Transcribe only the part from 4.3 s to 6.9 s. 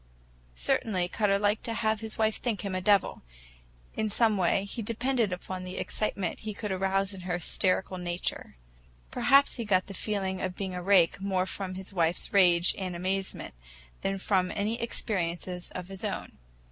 way he depended upon the excitement he could